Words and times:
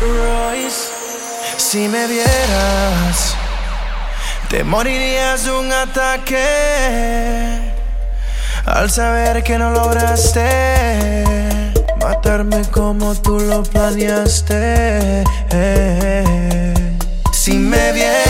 Royce, 0.00 0.88
si 1.58 1.88
me 1.88 2.06
vieras, 2.06 3.34
te 4.48 4.64
morirías 4.64 5.44
de 5.44 5.52
un 5.52 5.70
ataque 5.70 6.44
al 8.64 8.90
saber 8.90 9.42
que 9.42 9.58
no 9.58 9.70
lograste 9.70 11.24
matarme 12.00 12.62
como 12.70 13.14
tú 13.14 13.38
lo 13.40 13.62
planeaste. 13.62 15.24
Si 17.32 17.52
me 17.52 17.92
vieras, 17.92 18.29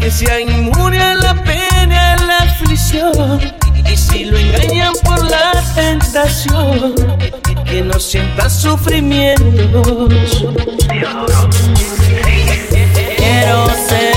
que 0.00 0.10
sea 0.10 0.40
inmune 0.40 0.98
a 0.98 1.14
la 1.16 1.34
pena, 1.44 2.14
a 2.14 2.24
la 2.24 2.38
aflicción. 2.38 3.40
Y 3.92 3.96
si 3.96 4.24
lo 4.24 4.38
engañan 4.38 4.94
por 5.04 5.22
la 5.22 5.52
tentación, 5.74 6.94
que 7.66 7.82
no 7.82 8.00
sienta 8.00 8.48
sufrimientos. 8.48 10.46
Quiero 13.18 13.66
ser 13.86 14.13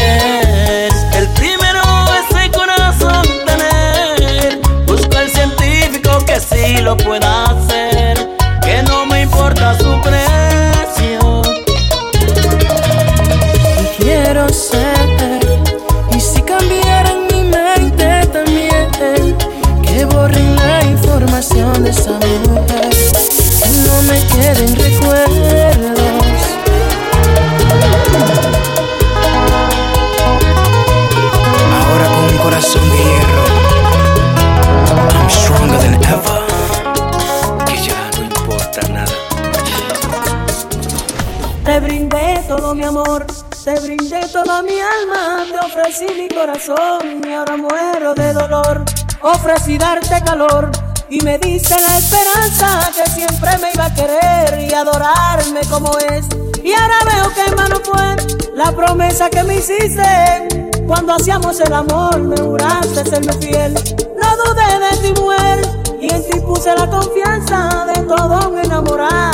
te 43.64 43.80
brindé 43.80 44.28
toda 44.32 44.62
mi 44.62 44.80
alma, 44.80 45.46
te 45.50 45.66
ofrecí 45.66 46.06
mi 46.16 46.28
corazón 46.28 47.22
y 47.28 47.34
ahora 47.34 47.58
muero 47.58 48.14
de 48.14 48.34
dolor. 48.34 48.84
Ofrecí 49.22 49.78
darte 49.78 50.22
calor 50.24 50.72
y 51.10 51.22
me 51.22 51.38
diste 51.38 51.76
la 51.80 51.98
esperanza 51.98 52.92
que 52.96 53.10
siempre 53.10 53.58
me 53.60 53.72
iba 53.74 53.86
a 53.86 53.94
querer 53.94 54.70
y 54.70 54.74
adorarme 54.74 55.62
como 55.70 55.98
es. 56.00 56.26
Y 56.64 56.74
ahora 56.74 56.98
veo 57.06 57.34
que 57.34 57.42
en 57.42 57.84
fue 57.84 58.16
la 58.56 58.72
promesa 58.72 59.30
que 59.30 59.44
me 59.44 59.56
hiciste. 59.58 60.48
Cuando 60.86 61.14
hacíamos 61.14 61.60
el 61.60 61.74
amor 61.74 62.20
me 62.20 62.38
juraste 62.38 63.06
serme 63.06 63.34
fiel. 63.34 63.74
No 63.74 64.38
dudé 64.44 64.80
de 64.80 65.14
ti, 65.14 65.22
mujer, 65.22 65.62
y 66.02 66.14
en 66.14 66.30
ti 66.30 66.40
puse 66.42 66.74
la 66.76 66.90
confianza 66.90 67.86
de 67.94 68.02
todo 68.04 68.50
un 68.50 68.60
enamorado 68.60 69.27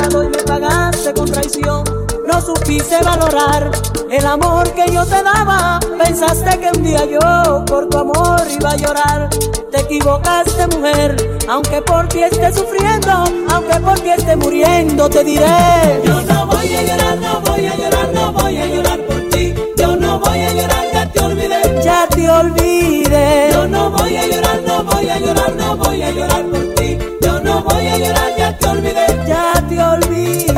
Supiste 2.73 3.03
valorar 3.03 3.69
el 4.09 4.25
amor 4.25 4.67
que 4.73 4.91
yo 4.91 5.05
te 5.05 5.21
daba. 5.21 5.79
Pensaste 6.03 6.59
que 6.59 6.71
un 6.75 6.83
día 6.83 7.05
yo 7.05 7.63
por 7.65 7.87
tu 7.87 7.99
amor 7.99 8.41
iba 8.49 8.71
a 8.71 8.75
llorar. 8.75 9.29
Te 9.71 9.81
equivocaste, 9.81 10.65
mujer, 10.75 11.15
aunque 11.47 11.83
por 11.83 12.07
ti 12.07 12.23
esté 12.23 12.51
sufriendo, 12.51 13.11
aunque 13.51 13.79
por 13.79 13.99
ti 13.99 14.09
esté 14.09 14.35
muriendo, 14.35 15.07
te 15.07 15.23
diré. 15.23 16.01
Yo 16.03 16.19
no 16.23 16.47
voy 16.47 16.73
a 16.73 16.81
llorar, 16.81 17.17
no 17.19 17.41
voy 17.41 17.65
a 17.67 17.75
llorar, 17.75 18.09
no 18.11 18.33
voy 18.33 18.57
a 18.57 18.65
llorar 18.65 18.99
por 19.01 19.29
ti. 19.29 19.53
Yo 19.77 19.95
no 19.95 20.19
voy 20.19 20.39
a 20.39 20.53
llorar, 20.53 20.85
ya 20.93 21.11
te 21.11 21.19
olvidé. 21.19 21.81
Ya 21.83 22.07
te 22.07 22.27
olvidé. 22.27 23.49
Yo 23.51 23.67
no 23.67 23.91
voy 23.91 24.17
a 24.17 24.25
llorar, 24.25 24.61
no 24.65 24.83
voy 24.83 25.09
a 25.09 25.19
llorar, 25.19 25.55
no 25.55 25.77
voy 25.77 26.01
a 26.01 26.09
llorar 26.09 26.43
por 26.45 26.73
ti. 26.73 26.97
Yo 27.21 27.39
no 27.39 27.61
voy 27.61 27.87
a 27.87 27.97
llorar, 27.99 28.35
ya 28.35 28.57
te 28.57 28.67
olvidé. 28.67 29.05
Ya 29.27 29.63
te 29.69 29.79
olvidé. 29.79 30.52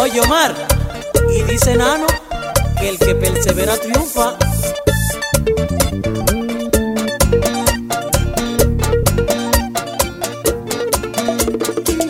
Oye 0.00 0.20
Omar, 0.20 0.54
y 1.28 1.42
dice 1.42 1.74
Nano 1.74 2.06
que 2.78 2.90
el 2.90 2.98
que 3.00 3.16
persevera 3.16 3.76
triunfa. 3.76 4.38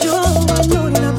Yo 0.02 0.20
valoro 0.46 0.99
a 1.06 1.19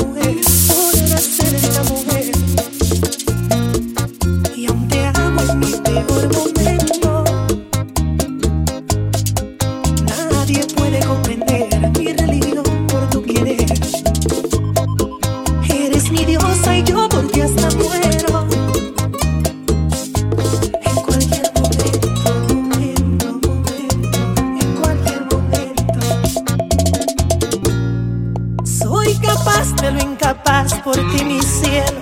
lo 29.91 29.99
incapaz 29.99 30.73
por 30.83 30.95
ti, 31.11 31.23
mi 31.25 31.41
cielo. 31.41 31.99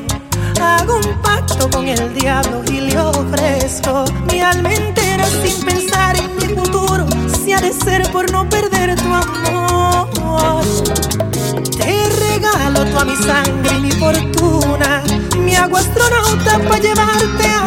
Hago 0.61 0.97
un 0.97 1.21
pacto 1.21 1.69
con 1.69 1.87
el 1.87 2.13
diablo 2.13 2.63
y 2.69 2.81
le 2.81 2.99
ofrezco 2.99 4.05
mi 4.31 4.41
alma 4.41 4.73
entera 4.73 5.25
sin 5.25 5.63
pensar 5.65 6.15
en 6.17 6.35
mi 6.35 6.55
futuro. 6.55 7.05
Si 7.43 7.53
ha 7.53 7.59
de 7.59 7.71
ser 7.71 8.11
por 8.11 8.29
no 8.31 8.47
perder 8.49 8.95
tu 8.95 9.13
amor, 9.13 10.63
te 11.77 12.09
regalo 12.09 12.85
toda 12.85 13.05
mi 13.05 13.15
sangre 13.15 13.77
y 13.77 13.81
mi 13.81 13.91
fortuna. 13.91 15.03
Mi 15.37 15.55
hago 15.55 15.77
astronauta 15.77 16.59
para 16.67 16.79
llevarte 16.79 17.47
a 17.47 17.66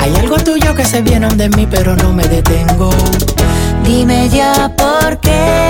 Hay 0.00 0.16
algo 0.16 0.36
tuyo 0.38 0.74
que 0.74 0.84
se 0.84 1.02
viene 1.02 1.28
de 1.28 1.50
mí, 1.50 1.66
pero 1.70 1.94
no 1.94 2.12
me 2.12 2.24
detengo. 2.26 2.90
Dime 3.84 4.30
ya 4.30 4.70
por 4.76 5.18
qué. 5.18 5.69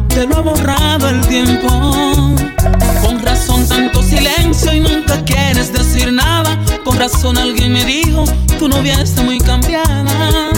te 0.13 0.27
lo 0.27 0.37
ha 0.37 0.41
borrado 0.41 1.09
el 1.09 1.21
tiempo. 1.27 1.67
Con 3.01 3.21
razón 3.23 3.67
tanto 3.67 4.01
silencio 4.03 4.73
y 4.73 4.79
nunca 4.79 5.23
quieres 5.23 5.71
decir 5.71 6.11
nada. 6.11 6.57
Con 6.83 6.97
razón 6.97 7.37
alguien 7.37 7.73
me 7.73 7.85
dijo, 7.85 8.25
tu 8.59 8.67
novia 8.67 9.01
está 9.01 9.23
muy 9.23 9.39
cambiada. 9.39 10.49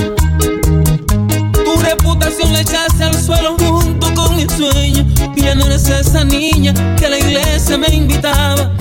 Tu 1.53 1.75
reputación 1.81 2.53
la 2.53 2.62
echaste 2.62 3.03
al 3.03 3.15
suelo 3.15 3.55
junto 3.57 4.13
con 4.13 4.36
mi 4.36 4.48
sueño. 4.50 5.05
Y 5.36 5.41
ya 5.41 5.55
no 5.55 5.65
eres 5.65 5.88
esa 5.88 6.24
niña 6.24 6.74
que 6.98 7.05
a 7.05 7.10
la 7.10 7.19
iglesia 7.19 7.77
me 7.77 7.88
invitaba. 7.88 8.72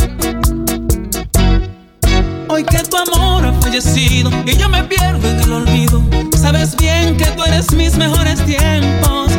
Hoy 2.48 2.64
que 2.64 2.78
tu 2.78 2.96
amor 2.96 3.46
ha 3.46 3.52
fallecido 3.60 4.30
y 4.46 4.56
yo 4.56 4.68
me 4.68 4.82
pierdo 4.84 5.28
en 5.28 5.40
el 5.40 5.52
olvido. 5.52 6.02
Sabes 6.36 6.76
bien 6.76 7.16
que 7.16 7.26
tú 7.26 7.44
eres 7.44 7.72
mis 7.72 7.96
mejores 7.96 8.44
tiempos. 8.44 9.31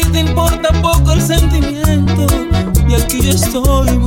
Ti 0.00 0.10
te 0.10 0.20
importa 0.20 0.70
poco 0.82 1.12
el 1.12 1.22
sentimiento. 1.22 2.26
Y 2.88 2.94
aquí 2.94 3.20
yo 3.22 3.30
estoy 3.30 3.99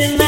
in 0.00 0.16
the 0.16 0.27